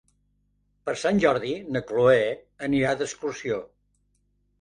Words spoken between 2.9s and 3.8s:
d'excursió.